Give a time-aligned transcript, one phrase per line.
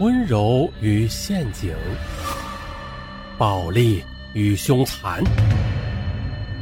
[0.00, 1.74] 温柔与陷阱，
[3.36, 4.00] 暴力
[4.32, 5.20] 与凶残，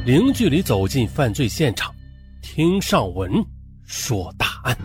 [0.07, 1.93] 零距离走进犯罪现场，
[2.41, 3.31] 听上文
[3.85, 4.75] 说大案。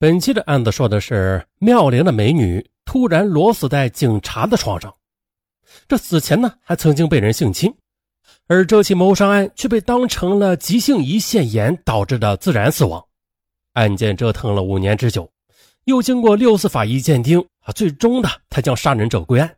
[0.00, 4.92] 本期的案子说的是妙龄的美女突然裸死在警察的床上，
[5.86, 7.72] 这死前呢还曾经被人性侵。
[8.52, 13.02] 而这起谋杀案却被当成了急性胰腺炎导致的自然死亡，
[13.72, 15.26] 案件折腾了五年之久，
[15.84, 19.56] 又经过六次法医鉴定啊，最终的才将杀人者归案。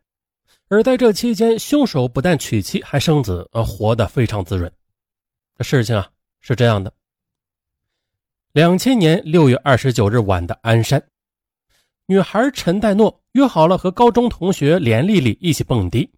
[0.69, 4.71] 而在这期间，凶手不但娶妻还生子，而活得非常滋润。
[5.59, 6.93] 这事情啊是这样的：
[8.53, 11.03] 两千年六月二十九日晚的鞍山，
[12.07, 16.09] 女孩陈代诺约好了和高中同学连丽丽一起蹦迪。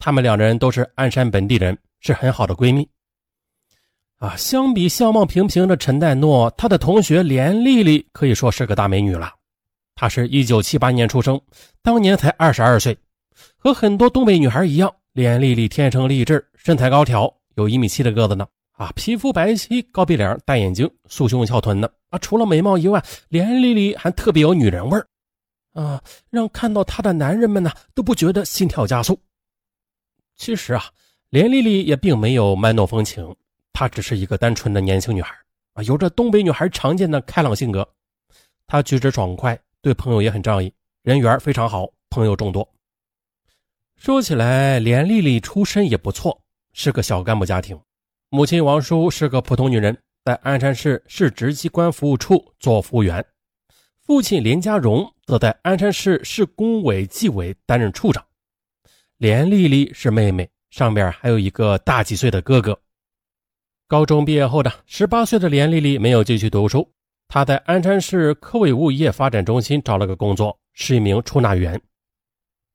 [0.00, 2.86] 他们两人都是鞍山本地人，是很好的闺蜜。
[4.18, 9.32] 啊，相比相貌平平的陈代诺，她的同学连丽丽可以说是个大美女了。
[9.94, 11.40] 她是一九七八年出生，
[11.82, 12.96] 当年才二十二岁。
[13.56, 18.46] 和很多东北女孩一样，连丽丽天生丽质，身材高挑，有一米七的个子呢。
[18.72, 21.92] 啊，皮肤白皙，高鼻梁，大眼睛，束胸翘臀的。
[22.10, 25.06] 啊，除了美貌以外，连丽丽还特别有女人味儿。
[25.72, 29.18] 啊，让看到她的男人们呢都不觉得心跳加速。
[30.36, 30.84] 其实啊，
[31.32, 33.34] 连丽丽也并没有卖弄风情，
[33.72, 35.34] 她只是一个单纯的年轻女孩
[35.72, 37.88] 啊，有着东北女孩常见的开朗性格。
[38.66, 42.70] 她举止爽快，对朋友也很仗义，人缘非常好，朋友众多。
[43.96, 46.38] 说起来，连丽丽出身也不错，
[46.74, 47.80] 是个小干部家庭，
[48.28, 53.24] 母亲王叔是个普通女人，在鞍山市市直机关服务处做服务员，
[54.02, 58.22] 父亲连家荣则在鞍山市市工委纪委担任处长。
[59.16, 62.80] 连丽丽是妹妹，上边还有一个大几岁的哥哥。
[63.86, 66.90] 高中毕业后的十八岁的连丽丽没有继续读书，
[67.28, 71.78] 她在鞍山市科委物业发展中心找了个工作，是一名出纳员。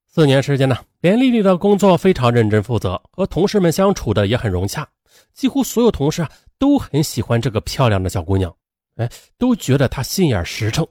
[0.06, 4.88] 四年时间呢，连丽丽的工作非常认真负责，和同事们相处的也很融洽，
[5.34, 6.30] 几乎所有同事啊
[6.60, 8.56] 都很喜欢这个漂亮的小姑娘，
[8.98, 10.88] 哎，都觉得她心眼实诚。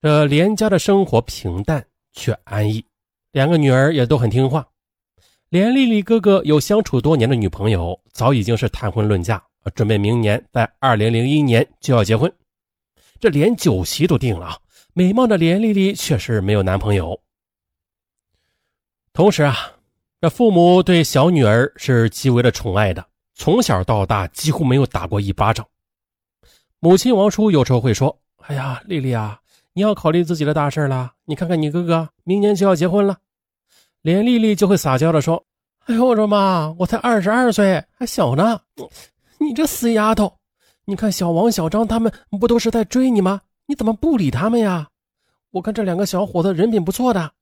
[0.00, 2.82] 这连家的生活平淡却安逸。
[3.32, 4.66] 两个女儿也都很听话，
[5.50, 9.42] 连丽丽哥哥有相处多年的女朋友，早已经是谈婚论嫁，
[9.74, 12.32] 准备明年在二零零一年就要结婚，
[13.18, 14.56] 这连酒席都定了！
[14.92, 17.20] 美貌的连丽丽确实没有男朋友。
[19.12, 19.56] 同时啊，
[20.20, 25.66] 这父母对小女儿是极为的宠爱的，从小到大几乎没有打过一巴掌。
[26.78, 29.40] 母亲王叔有时候会说：“哎呀，丽丽啊。”
[29.74, 31.14] 你要考虑自己的大事了。
[31.24, 33.18] 你看看你哥哥，明年就要结婚了。
[34.02, 35.44] 连丽丽就会撒娇的说
[35.86, 38.60] ：“哎呦，我说妈，我才二十二岁，还小呢。
[39.38, 40.32] 你这死丫头，
[40.84, 43.40] 你看小王、小张他们不都是在追你吗？
[43.66, 44.88] 你怎么不理他们呀？
[45.50, 47.32] 我看这两个小伙子人品不错的。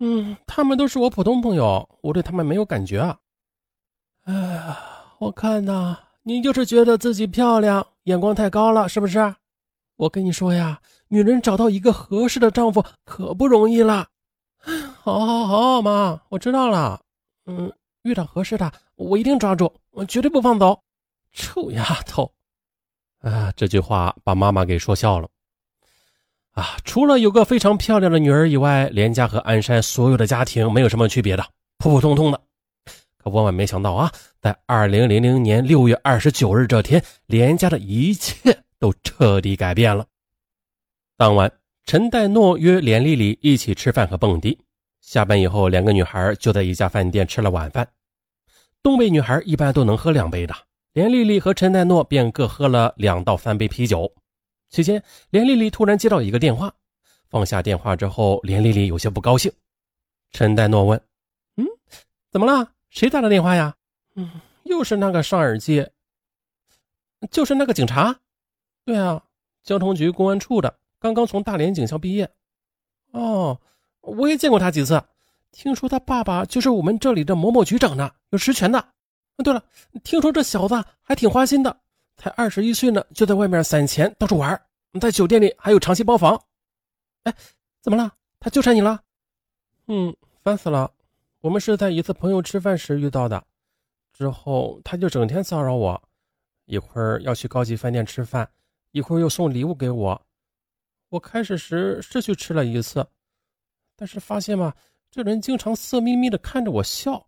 [0.00, 3.18] 嗯，他们都是我普通朋友，我对他们没有感觉啊。
[4.24, 4.78] 哎呀，
[5.18, 9.34] 我看呐，你就是觉得自己漂亮，眼光太高了，是不是？
[9.96, 14.08] 我跟你说呀。”女人找到一个合适的丈夫可不容易了。
[15.06, 17.00] 好，好，好，妈，我知道了。
[17.44, 17.72] 嗯，
[18.02, 20.82] 遇到合适的，我一定抓住，我绝对不放走。
[21.32, 22.28] 臭丫头！
[23.20, 25.28] 啊，这句话把妈妈给说笑了。
[26.50, 31.46] 啊，除了有个非常漂亮的女儿以外，连家和鞍山所有的家庭没有什么区别的，
[31.78, 32.40] 普普通通的。
[33.16, 40.04] 可万万没想到啊，在二零零零年六月二十九日这天，连家的一切都彻底改变了。
[41.16, 41.52] 当晚，
[41.84, 44.58] 陈代诺约连丽丽一起吃饭和蹦迪。
[45.06, 47.88] 下班以后，两个女孩就在一家饭店吃了晚饭。
[48.82, 50.52] 东北女孩一般都能喝两杯的，
[50.94, 54.12] 连丽丽和陈代诺便各喝了两到三杯啤酒。
[54.68, 55.00] 期间，
[55.30, 56.74] 连丽丽突然接到一个电话，
[57.28, 59.52] 放下电话之后，连丽丽有些不高兴。
[60.32, 61.00] 陈代诺问
[61.54, 61.64] ：“嗯，
[62.32, 62.72] 怎么了？
[62.90, 63.76] 谁打的电话呀
[64.16, 64.28] ？”“嗯，
[64.64, 65.88] 又是那个上耳机，
[67.30, 68.18] 就是那个警察。
[68.84, 69.22] ”“对啊，
[69.62, 72.28] 交通局公安处的。”刚刚从大连警校毕业，
[73.12, 73.60] 哦，
[74.06, 75.02] 我也见过他几次。
[75.52, 78.88] 听说他爸爸就是我们这里的某某局长呢，有实权的。
[79.44, 79.62] 对了，
[80.04, 81.76] 听说这小子还挺花心的，
[82.16, 84.58] 才二十一岁呢，就在外面散钱到处玩，
[85.00, 86.40] 在酒店里还有长期包房。
[87.24, 87.34] 哎，
[87.82, 88.12] 怎么了？
[88.38, 89.00] 他纠缠你了？
[89.88, 90.90] 嗯，烦死了。
[91.40, 93.42] 我们是在一次朋友吃饭时遇到的，
[94.12, 96.02] 之后他就整天骚扰我，
[96.64, 98.48] 一会儿要去高级饭店吃饭，
[98.92, 100.20] 一会儿又送礼物给我。
[101.08, 103.06] 我开始时是去吃了一次，
[103.96, 104.74] 但是发现嘛，
[105.10, 107.26] 这人经常色眯眯的看着我笑，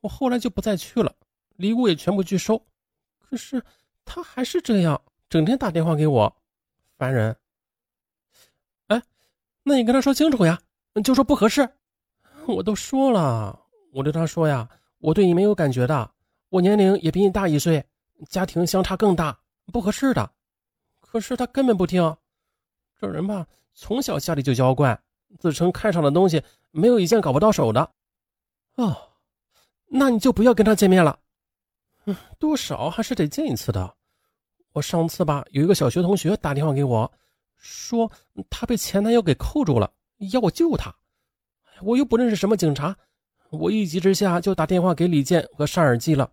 [0.00, 1.14] 我后来就不再去了。
[1.56, 2.64] 礼物也全部拒收。
[3.18, 3.62] 可是
[4.04, 6.34] 他还是这样，整天打电话给我，
[6.96, 7.36] 烦人。
[8.86, 9.02] 哎，
[9.64, 10.58] 那你跟他说清楚呀，
[11.04, 11.68] 就说不合适。
[12.46, 13.60] 我都说了，
[13.92, 14.68] 我对他说呀，
[14.98, 16.10] 我对你没有感觉的，
[16.48, 17.84] 我年龄也比你大一岁，
[18.30, 19.38] 家庭相差更大，
[19.72, 20.30] 不合适的。
[21.00, 22.16] 可是他根本不听，
[22.98, 24.98] 这人吧，从小家里就娇惯，
[25.38, 27.90] 自称看上的东西没有一件搞不到手的。
[28.76, 28.96] 哦，
[29.86, 31.18] 那你就不要跟他见面了。
[32.38, 33.94] 多少还是得见一次的。
[34.72, 37.10] 我上次吧，有一个小学同学打电话给我，
[37.56, 38.10] 说
[38.48, 39.92] 他被前男友给扣住了，
[40.32, 40.94] 要我救他。
[41.82, 42.96] 我又不认识什么警察，
[43.50, 46.30] 我一急之下就打电话给李健和尚尔基了。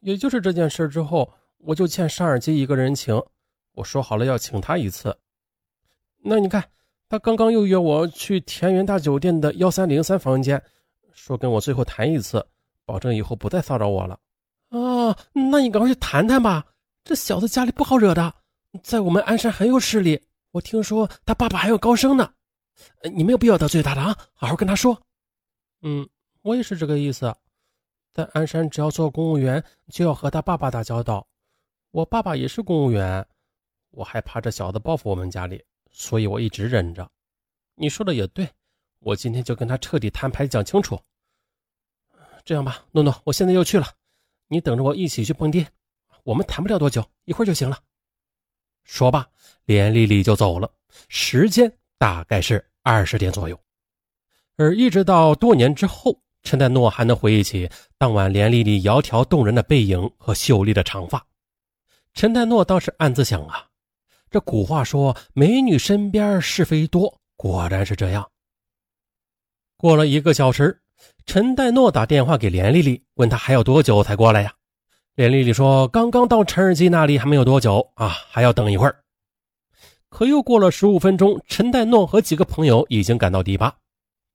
[0.00, 3.14] 也就是这件事之后，我就欠尚尔基一个人情，
[3.74, 5.16] 我说好了要请他一次。
[6.18, 6.64] 那你看，
[7.12, 10.58] 他刚刚又约我去田园大酒店的幺三零三房间，
[11.12, 12.42] 说跟我最后谈一次，
[12.86, 14.18] 保证以后不再骚扰我了。
[14.70, 16.64] 啊，那你赶快去谈谈吧。
[17.04, 18.32] 这小子家里不好惹的，
[18.82, 20.18] 在我们鞍山很有势力。
[20.52, 22.32] 我听说他爸爸还有高升呢。
[23.14, 24.98] 你没有必要得罪他的啊，好好跟他说。
[25.82, 26.08] 嗯，
[26.40, 27.30] 我也是这个意思。
[28.14, 31.26] 在鞍山，只要做公务员，就要和他爸爸打交道。
[31.90, 33.26] 我爸爸也是公务员，
[33.90, 35.62] 我害怕这小子报复我们家里，
[35.92, 37.08] 所以我一直忍着。
[37.74, 38.48] 你说的也对，
[38.98, 41.00] 我今天就跟他彻底摊牌讲清楚。
[42.44, 43.86] 这样吧，诺诺，我现在要去了，
[44.48, 45.66] 你等着我一起去蹦迪。
[46.24, 47.78] 我们谈不了多久，一会儿就行了。
[48.84, 49.28] 说罢，
[49.64, 50.72] 连丽丽就走了。
[51.08, 51.72] 时间。
[51.98, 53.56] 大概是二十点左右，
[54.56, 61.24] 而一直到多年之后，陈代诺还能回忆起当晚连丽丽窈窕动人的背影和秀丽的长发。
[62.12, 63.70] 陈代诺当时暗自想啊，
[64.32, 68.26] 这古话说美女身边是非多，果然是这样。
[69.76, 70.80] 过了一个小时，
[71.26, 74.50] 陈代诺打电话给连丽丽，问她还要多久才过来呀？
[75.16, 78.96] 连丽丽说，刚刚到陈尔基那里，还没有多久啊，还要等一会儿。
[80.08, 83.74] 可又过了十五分钟，陈代诺和几个朋友已经赶到迪吧。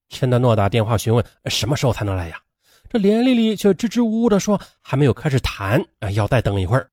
[0.08, 2.40] 陈代诺打电话询问什么时候才能来呀？
[2.88, 5.84] 这连丽丽却支支吾吾地说还没有开始谈，
[6.14, 6.88] 要再等一会儿。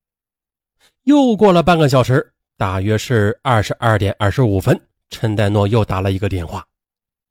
[1.04, 4.80] 又过了半个小时，大约是二十二点二十五分，
[5.10, 6.66] 陈代诺又打了一个电话。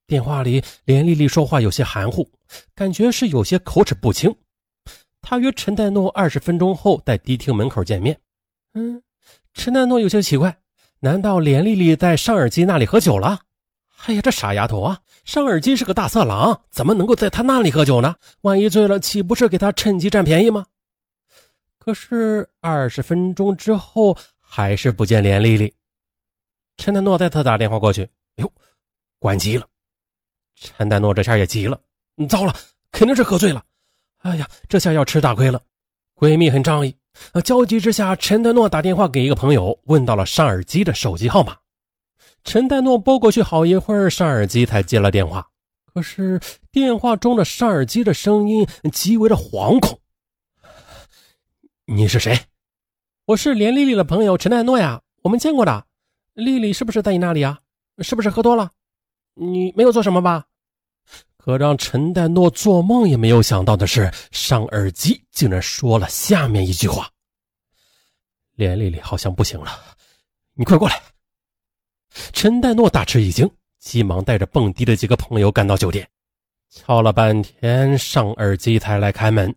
[0.07, 2.29] 电话里，连丽丽说话有些含糊，
[2.75, 4.35] 感觉是有些口齿不清。
[5.23, 8.19] 他约陈代诺二十分钟后在迪厅门口见面。
[8.75, 9.03] 嗯，
[9.55, 10.59] 陈代诺有些奇怪。
[11.01, 13.41] 难道连丽丽在尚尔基那里喝酒了？
[14.07, 15.01] 哎呀，这傻丫头啊！
[15.25, 18.15] 尚尔基是个大色狼，怎么能够在他那里喝酒呢？
[18.43, 20.67] 万一醉了，岂不是给他趁机占便宜吗？
[21.79, 24.17] 可是二十分钟之后，
[24.55, 25.75] 还是不见连丽丽。
[26.77, 28.05] 陈德诺再次打电话过去，
[28.37, 28.53] 哎呦，
[29.19, 29.67] 关机了。
[30.55, 31.81] 陈代诺这下也急了，
[32.29, 32.55] 糟了，
[32.93, 33.65] 肯定是喝醉了。
[34.19, 35.61] 哎呀，这下要吃大亏了。
[36.15, 36.97] 闺蜜很仗义。
[37.33, 37.41] 啊！
[37.41, 41.59] 焦急之下，陈德诺打电话给一个朋友，问到了尚尔基的手机号码。
[42.45, 45.49] 陈代诺拨过去好一会儿，尚尔基才接了电话。
[45.93, 46.41] 可是
[46.71, 49.99] 电话中的尚尔基的声音极为的惶恐。
[51.87, 52.39] 你是谁？
[53.27, 55.87] 我是连丽丽的朋友陈代诺呀，我们见过的。
[56.35, 57.59] 丽丽是不是在你那里啊？
[58.01, 58.71] 是不是喝多了？
[59.33, 60.45] 你没有做什么吧？
[61.39, 67.09] 可让陈代诺做梦也没有想到的是，上耳机竟然说了下面一句话
[68.57, 69.71] ：“连丽丽好像不行了，
[70.53, 71.01] 你快过来。”
[72.35, 76.07] 陈代诺大吃一惊，急忙带着蹦迪的几个朋友赶到酒店，
[76.69, 79.55] 敲了半天，上耳机才来开门。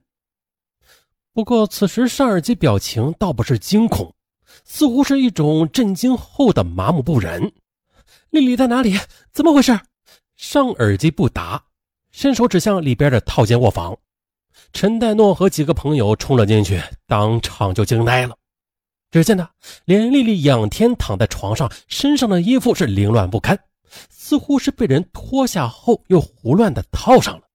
[1.38, 4.12] 不过此时上耳机表情倒不是惊恐，
[4.64, 7.54] 似乎是一种震惊后的麻木不仁。
[8.32, 8.98] 丽丽在哪里？
[9.34, 9.80] 怎么回事？
[10.36, 11.64] 上耳机不答。
[12.12, 13.96] 伸手指向里边的套间卧房，
[14.74, 18.36] 陈代诺和几个朋友冲了进去，当场就惊呆了。
[19.12, 19.48] 只见呢，
[19.86, 23.56] 连丽丽仰天躺在床上，身上的衣服是凌乱不堪，
[24.10, 27.47] 似乎是被人脱下后又胡乱的套上了。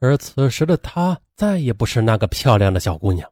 [0.00, 3.30] 而此时的她再也不是那个漂亮的小姑娘。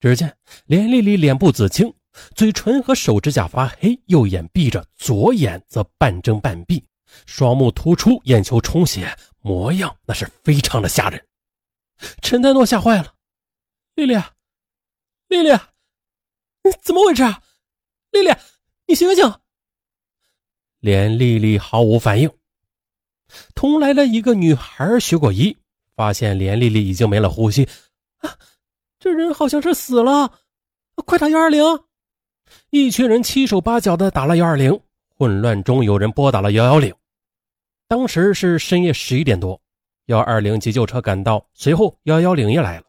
[0.00, 1.94] 只见连丽丽脸部紫青，
[2.34, 6.84] 嘴唇和手指甲发黑，右眼闭着，左眼则半睁半闭，
[7.24, 9.16] 双目突出，眼球充血。
[9.44, 11.24] 模样那是非常的吓人，
[12.20, 13.14] 陈代诺吓坏了。
[13.94, 14.14] 丽丽，
[15.28, 15.50] 丽丽，
[16.62, 17.24] 你怎么回事？
[18.10, 18.32] 丽丽，
[18.86, 19.34] 你醒醒！
[20.78, 22.30] 连丽丽毫无反应。
[23.54, 25.56] 同来了一个女孩学过医，
[25.94, 27.68] 发现连丽丽已经没了呼吸。
[28.18, 28.36] 啊，
[28.98, 30.32] 这人好像是死了！
[31.06, 31.64] 快打幺二零！
[32.70, 34.78] 一群人七手八脚的打了幺二零，
[35.16, 36.94] 混乱中有人拨打了幺幺零。
[37.88, 39.60] 当时是深夜十一点多，
[40.06, 42.84] 幺二零急救车赶到，随后幺幺零也来了。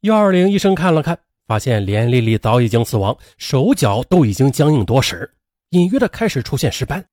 [0.00, 5.30] 幺二零医生看了看，发现连丽丽早已经死亡，手脚都已经僵硬多时，
[5.70, 7.04] 隐约的开始出现尸斑。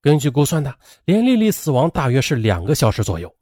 [0.00, 3.34] 根据估算呢，连丽丽死亡大约是两个小时左右，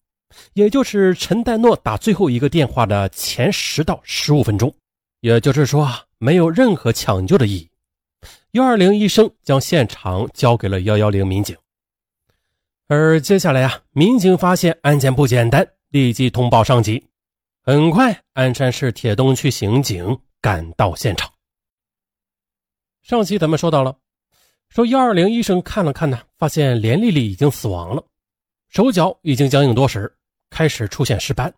[0.54, 4.74] 也就是陈代诺打最后一个电话的前十到十五分钟。
[5.20, 5.88] 也就是说，
[6.18, 7.70] 没有任何抢救的意义。
[8.52, 11.56] 幺二零医生将现场交给了幺幺零民警。
[12.88, 17.04] 而接下来啊，民警发现案件不简单，立即通报上级。
[17.62, 21.32] 很快，鞍山市铁东区刑警赶到现场。
[23.02, 23.96] 上期咱们说到了，
[24.68, 28.04] 说幺二零医生看了看呢，发现连丽丽已经死亡了，
[28.68, 30.16] 手脚已经僵硬多时，
[30.50, 31.52] 开始出现尸斑。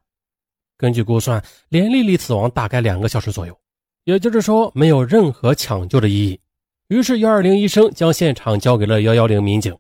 [0.77, 3.59] 根据估算，连丽丽死亡大概两个小时左右，
[4.05, 6.41] 也就是说没有任何抢救的意义。
[6.89, 9.77] 于是幺二零医生将现场交给了幺幺零民警。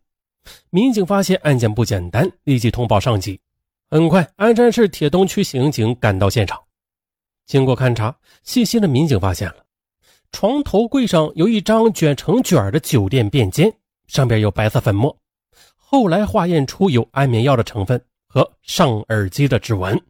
[0.70, 3.40] 民警发现案件不简单，立即通报上级。
[3.90, 6.60] 很快，鞍山市铁东区刑警赶到现场。
[7.46, 9.64] 经过勘查，细心的民警发现了
[10.32, 13.72] 床头柜上有一张卷成卷的酒店便笺，
[14.06, 15.18] 上边有白色粉末，
[15.76, 20.00] 后来化验出有安眠药的成分和上耳机的指纹。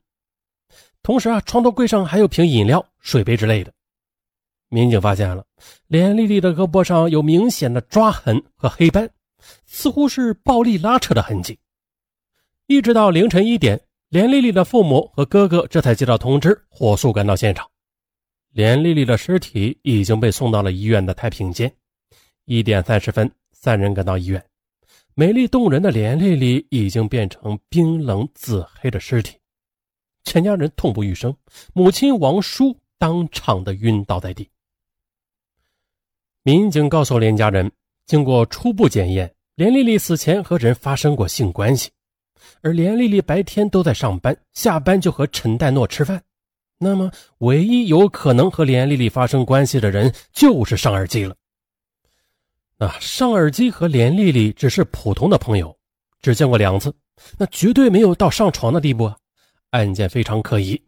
[1.02, 3.72] 同时啊，床头柜上还有瓶饮料、水杯之类的。
[4.68, 5.46] 民警发现了
[5.86, 9.08] 连丽丽的胳膊上有明显的抓痕和黑斑，
[9.64, 11.58] 似乎是暴力拉扯的痕迹。
[12.66, 17.66] 一直到凌晨一点，连丽丽的父母和哥哥这才接到通知，火速赶到现场。
[18.52, 21.72] 连丽丽的尸体已经被送到了医院的太平间。
[22.44, 24.44] 一点三十分，三人赶到医院，
[25.18, 29.36] 美丽动人的连丽丽已经变成冰冷紫黑的尸体，
[30.22, 31.34] 全家人痛不欲生，
[31.74, 34.48] 母亲王叔当场的晕倒在地。
[36.44, 37.68] 民警告诉连家人，
[38.06, 41.90] 经过初步检验，连丽丽死前和人发生过性关系。
[42.62, 46.22] 而连丽丽白天都在上班，下班就和陈代诺吃饭。
[46.78, 51.34] 那么，唯一有可能和连丽丽发生关系的人就是尚二基了。
[52.78, 55.76] 啊尚尔基和连丽丽只是普通的朋友，
[56.22, 56.94] 只见过两次，
[57.36, 59.16] 那绝对没有到上床的地步啊！
[59.70, 60.80] 案件非常可疑，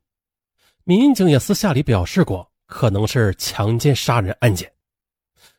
[0.84, 4.70] 民警也私下里表示过，可能是强奸杀人案件。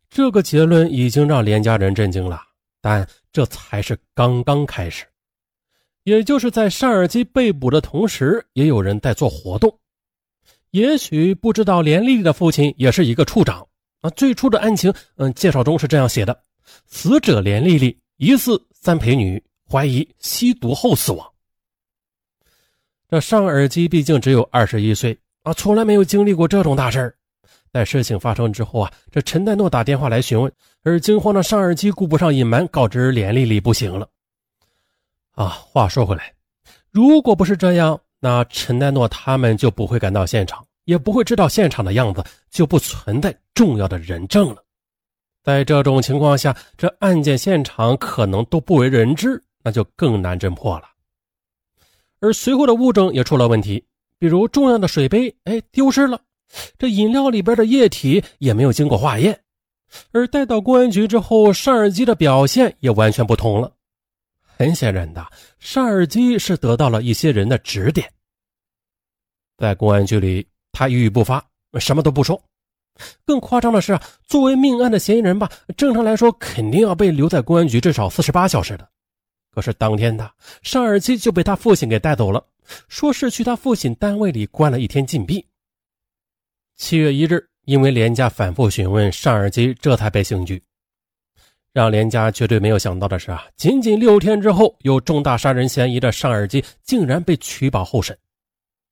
[0.10, 2.42] 这个结论已经让连家人震惊了，
[2.82, 5.06] 但这才是刚刚开始。
[6.04, 9.78] 也就是在尚尔基被捕的同时，也有人在做活动。
[10.72, 13.68] 也许不知道，连丽丽的父亲也是一个处长
[14.02, 14.10] 啊。
[14.12, 16.44] 最初的案情，嗯，介绍中是这样写的：
[16.88, 21.28] 死者连丽丽疑似三陪女，怀疑吸毒后死亡。
[23.10, 27.16] 这尚尔基毕竟只有二十一岁啊，从来没有经历过这种大事儿。
[27.74, 30.52] 在事情发生之后啊，这陈代诺打电话来询问，
[30.84, 34.10] 而惊慌的尚尔基顾不上隐瞒，告知连丽丽不行了。
[35.36, 36.34] 啊，话说回来，
[36.90, 44.64] 如果不是这样，那陈代诺他们就不会赶到现场，也不会知道现场的样子，就不存在重要的人证了。
[45.44, 50.86] 在这种情况下，这案件现场可能都不为人知，那就更难侦破了。
[52.20, 53.84] 而随后的物证也出了问题，
[54.20, 56.20] 比如重要的水杯，哎，丢失了；
[56.78, 59.42] 这饮料里边的液体也没有经过化验。
[60.12, 63.74] 而带到公安局之后，上耳机的表现也完全不同了。
[64.44, 65.26] 很显然的，
[65.58, 68.08] 尚尔基是得到了一些人的指点。
[69.58, 71.44] 在公安局里，他一语不发，
[71.80, 72.42] 什么都不说。
[73.26, 73.98] 更夸张的是，
[74.28, 78.88] 作为命案的嫌疑人吧，正常来说肯定要被留在公安局至少四十八小时的。
[79.54, 82.46] 可是当天的尚尔基就被他父亲给带走了，
[82.88, 85.46] 说是去他父亲单位里关了一天禁闭。
[86.78, 90.62] 七月一日，因为连家反复询问，尚尔基这才被刑拘。
[91.74, 98.18] 让连家绝对没有想到的是啊，仅仅六天之后，有重大杀人嫌疑的尚尔基竟然被取保候审。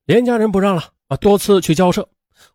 [0.05, 2.07] 连家人不让了啊，多次去交涉。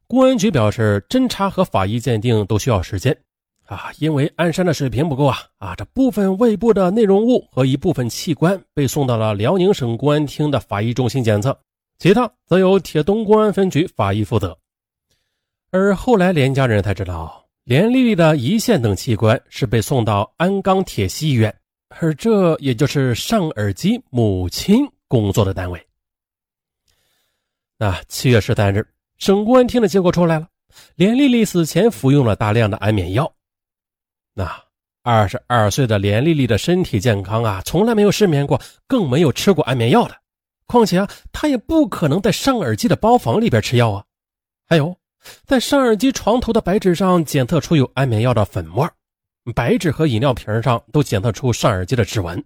[0.07, 3.15] 公安局表示，侦查和法医鉴定都需要时间
[3.67, 11.55] 啊，因为鞍山的水平不够啊啊，这部分胃部的内容物和一部分器官被送到了辽宁省公安厅的法医中心检测，
[11.99, 14.57] 其他则由铁东公安分局法医负责。
[15.71, 17.43] 而后来连家人才知道。
[17.65, 21.57] 连丽丽的胰腺等器官是被送到鞍钢铁西医院，
[21.89, 25.83] 而这也就是尚尔基母亲工作的单位。
[27.79, 28.87] 那七月十三日，
[29.19, 30.49] 省公安厅的结果出来了，
[30.95, 33.33] 连丽丽死前服用了大量的安眠药。
[34.33, 34.51] 那
[35.03, 40.17] 二十二岁的连丽丽的身体健康啊，从来没有失眠过，更没有吃过安眠药的。
[40.67, 44.05] 况且啊，她也不可能在上耳机的包房里边吃药啊。
[44.67, 44.97] 还有。
[45.47, 48.87] 在上耳机床头的白纸上检测出有安眠药的粉末，
[49.55, 52.45] 白纸和饮料瓶上都检测出上耳机的指纹，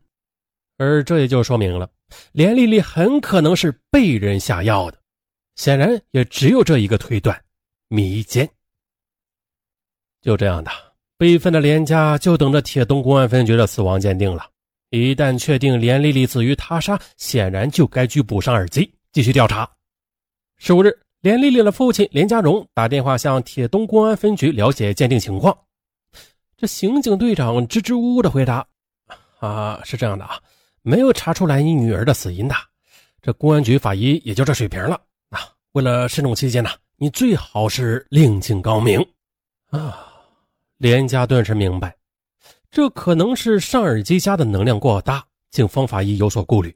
[0.77, 1.91] 而这也就说明了
[2.31, 4.98] 连丽丽很可能是被人下药的。
[5.59, 7.37] 显然也只有这一个推断：
[7.89, 8.49] 迷奸。
[10.23, 10.71] 就这样的，
[11.17, 14.49] 悲愤的连家就等着铁东公安分局的死亡鉴定了。
[14.91, 19.69] 一旦确定连丽丽死于他杀，显然就该拘捕上耳机，继续调查。
[20.59, 25.59] 十五日，连丽丽的父亲连家荣打电话向铁东公安分局了解鉴定情况。
[26.57, 28.65] 这刑警队长支支吾吾的回答
[29.41, 30.41] ：“啊，是这样的啊，
[30.83, 32.55] 没有查出来你女儿的死因的。
[33.21, 35.01] 这公安局法医也就这水平了。
[35.79, 39.01] 为了慎重起见呢，你最好是另请高明。”
[39.71, 40.13] 啊，
[40.77, 41.97] 连家顿时明白。
[42.69, 46.75] 这可能是上耳机家的能量过大，警方法医有所顾虑。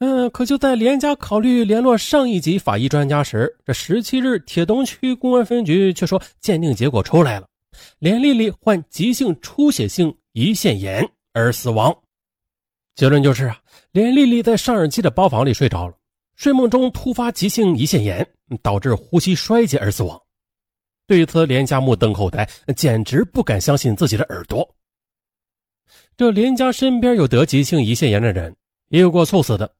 [0.00, 7.46] 嗯，可就在连家考虑联络上一级法医专家时，这十七日铁东区公安分局却说鉴定结果出来了，
[8.00, 11.96] 连丽丽患急性出血性胰腺炎而死亡。
[12.96, 13.60] 结论就是啊，
[13.92, 15.94] 连丽丽在上耳机的包房里睡着了，
[16.36, 18.26] 睡梦中突发急性胰腺炎，
[18.62, 20.20] 导致呼吸衰竭而死亡。
[21.06, 24.68] 对此，连家目瞪口呆，简直不敢相信自己的耳朵。
[26.16, 28.54] 这连家身边有得急性胰腺炎的人，
[28.88, 29.72] 也有过猝死的，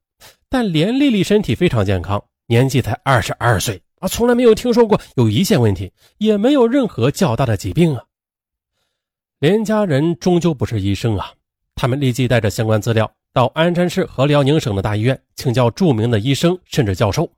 [0.49, 8.05] 但连丽丽身体非常健康，年纪才二十二岁啊，从来没有听说过有胰腺问题，也没有任何较大的疾病啊。
[9.41, 11.33] 连家人终究不是医生啊，
[11.75, 17.31] 他们立即带着相关资料到鞍山市和辽宁省的大医院请教著名的医生甚至教授。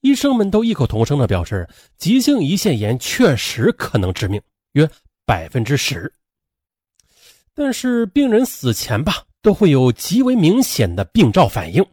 [0.00, 1.64] 医生们都异口同声地表示，
[1.96, 4.90] 急性胰腺炎确实可能致命，约
[5.24, 6.12] 百分之十。
[7.54, 11.86] 但是病人死前吧，都会有极为明显的病灶反应，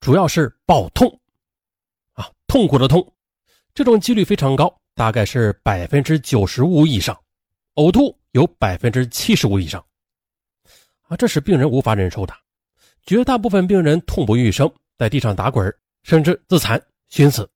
[0.00, 1.20] 主要是暴痛，
[2.14, 3.12] 啊，痛苦的痛，
[3.72, 7.16] 这种几率非常高，大概是百分之九十五以上。
[7.76, 9.80] 呕吐有百分之七十五以上，
[11.06, 12.34] 啊，这是病人无法忍受的。
[13.04, 16.80] 绝大部分病人痛不欲生，在地上打滚，甚至自残。
[17.08, 17.46] 寻死，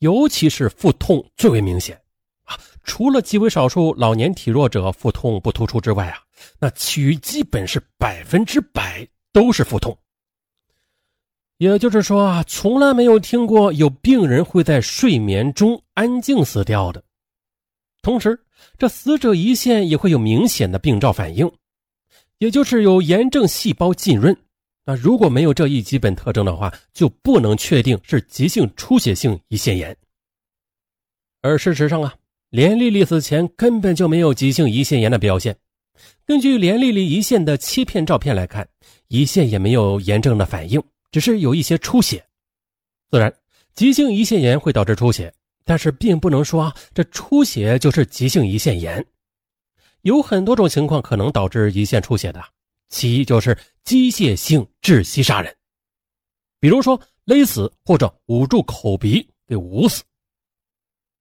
[0.00, 1.96] 尤其是腹痛最为明显
[2.42, 2.58] 啊！
[2.82, 6.18] 除了极为少数老年体弱者腹痛不突出之外啊，
[6.58, 9.96] 那其余基本是百分之百都是腹痛。
[11.58, 17.04] 也就是说啊，从来没有听过有病人会在睡眠中安静死掉的。
[18.02, 18.44] 同时，
[18.76, 21.48] 这死者胰腺也会有明显的病灶反应，
[22.38, 24.36] 也就是有炎症细胞浸润。
[24.84, 29.96] 那如果没有这一基本特征的话，就不能确定是急性出血性胰腺炎。
[31.40, 32.14] 而事实上啊，
[32.50, 35.56] 连丽丽死前根本就没有急性胰腺炎的表现。
[36.24, 38.68] 根据连丽丽胰腺的切片照片来看，
[39.08, 42.24] 胰腺也没有炎症的反应，只是有一些出血。
[43.10, 43.32] 自然，
[43.74, 45.32] 急性胰腺炎会导致出血，
[45.64, 49.04] 但是并不能说这出血就是急性胰腺炎。
[50.02, 52.42] 有很多种情况可能导致胰腺出血的。
[52.92, 55.52] 其一就是机械性窒息杀人，
[56.60, 60.04] 比如说勒死或者捂住口鼻给捂死。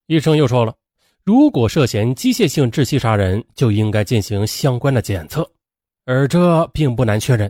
[0.08, 0.76] 医生又说了，
[1.24, 5.50] 如果涉嫌机械性窒息杀人，就应该进行相关的检测，
[6.06, 7.50] 而这并不难确认。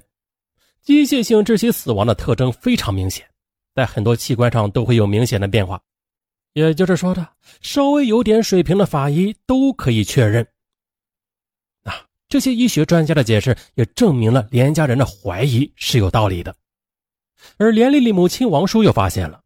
[0.84, 3.28] 机械性窒息死亡的特征非常明显，
[3.74, 5.82] 在很多器官上都会有明显的变化，
[6.54, 7.28] 也就是说的，
[7.62, 10.48] 稍微有点水平的法医都可以确认。
[12.32, 16.56] 这些医学专家的解释也证明了连家人的怀疑是有道理的，
[17.58, 19.42] 而连丽丽母亲王叔又发现了，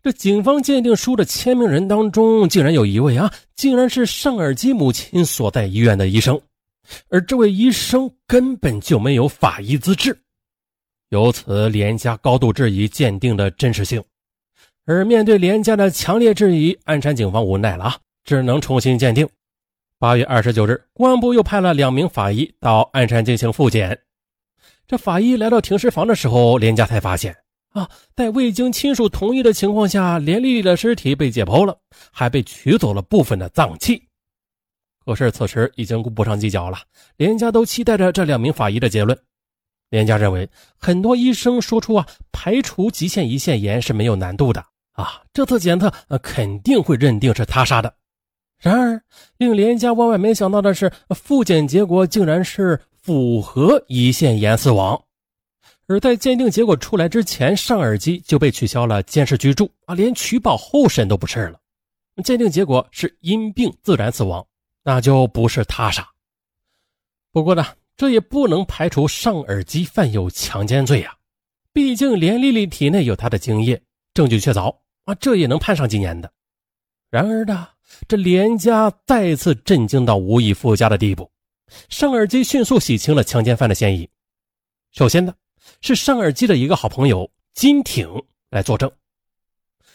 [0.00, 6.40] 这警方鉴定书的签名人当中竟然有一位啊，竟然是尚尔基母亲所在医院的医生，
[7.08, 10.16] 而这位医生根本就没有法医资质，
[11.08, 14.00] 由此连家高度质疑鉴定的真实性，
[14.86, 19.28] 而面对连家的强烈质疑，鞍山警方无奈了啊，只能重新鉴定。
[20.00, 24.00] 八月二十九日，公安部又派了两名法医到鞍山进行复检。
[24.88, 27.36] 这法医来到停尸房的时候，连家才发现
[27.72, 27.86] 啊，
[28.16, 31.76] 在未经亲属同意的情况下，连丽丽的尸体被解剖了，
[32.10, 34.02] 还被取走了部分的脏器。
[35.04, 36.78] 可是此时已经顾不上计较了，
[37.18, 39.18] 连家都期待着这两名法医的结论。
[39.90, 47.94] 连家认为，很多医生说出啊，排除急性胰腺炎是没有难度的啊，这次检测呃肯定会认定是他杀的。
[48.60, 49.02] 然而，
[49.38, 55.02] 令连家万万没想到的是，复检结果竟然是符合胰腺炎死亡。
[55.86, 61.58] 而在鉴定结果出来之前，上耳机就被取消了监视居住啊，连取保候审都不是了。
[62.22, 64.46] 鉴定结果是因病自然死亡，
[64.84, 66.06] 那就不是他杀。
[67.32, 67.64] 不过呢，
[67.96, 71.14] 这也不能排除上耳机犯有强奸罪啊，
[71.72, 73.80] 毕竟连丽丽体内有他的精液，
[74.12, 76.30] 证据确凿啊，这也能判上几年的。
[77.10, 77.66] 然而呢？
[78.08, 81.30] 这连家再次震惊到无以复加的地步，
[81.88, 84.08] 尚尔基迅速洗清了强奸犯的嫌疑。
[84.92, 85.34] 首先呢，
[85.80, 88.08] 是尚尔基的一个好朋友金挺
[88.50, 88.90] 来作证。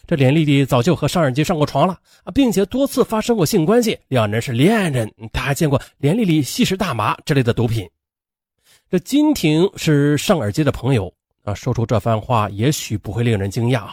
[0.08, 5.12] 这连丽丽早就和尚尔基上过床了啊，并且多次发生过性关系，两人是恋人。
[5.34, 7.90] 他还见过连丽丽吸食大麻之类的毒品。
[8.90, 11.12] 这金婷是尚尔基的朋友
[11.44, 13.90] 啊，说出这番话也许不会令人惊讶，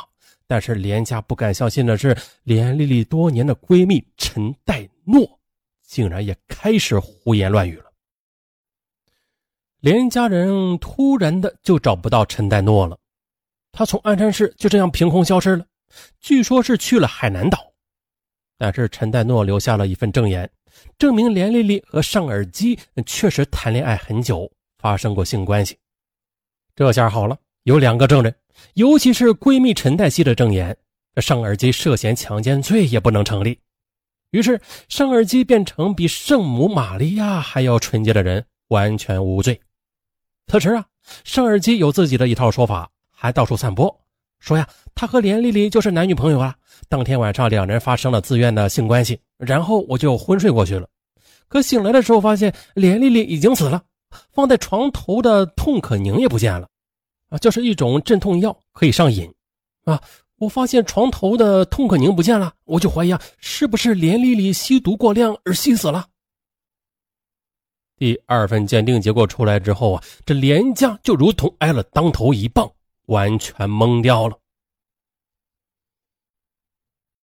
[0.46, 5.40] 但是连家不敢相信的是，连丽丽多年的闺蜜陈代诺
[5.82, 7.90] 竟然也开始胡言乱语了。
[9.80, 12.98] 连家人突然的就找不到陈代诺了。
[13.72, 15.66] 他从鞍山市就这样凭空消失了，
[16.20, 17.72] 据说是去了海南岛。
[18.58, 20.48] 但是陈代诺留下了一份证言，
[20.98, 25.76] 证明连丽丽和尚尔基确实谈恋爱很久，发生过性关系。
[26.76, 28.34] 这下好了，有两个证人，
[28.74, 30.76] 尤其是闺蜜陈黛西的证言，
[31.16, 33.58] 尚尔基涉嫌强奸罪也不能成立。
[34.30, 39.60] 于是尚尔基变成比圣母玛利亚还要纯洁的人，完全无罪。
[40.46, 40.84] 此时啊，
[41.24, 42.88] 尚尔基有自己的一套说法。
[43.14, 44.00] 还到处散播，
[44.40, 46.56] 说呀，他和连丽丽就是男女朋友啊。
[46.88, 50.88] 当天晚上，两人发生了自愿的性关系，然后我就昏睡过去了。
[51.46, 53.80] 可醒来的时候，发现连丽丽已经死了，
[54.32, 56.68] 放在床头的痛可宁也不见了。
[57.32, 59.32] 啊，这是一种镇痛药，可以上瘾。
[59.84, 59.98] 啊，
[60.36, 66.06] 我发现床头的痛可宁不见了，我就怀疑啊，是不是连丽丽吸毒过量而吸死了？
[67.96, 72.70] 第二份鉴定结果出来之后啊，这连家就如同挨了当头一棒。
[73.06, 74.38] 完全懵掉了。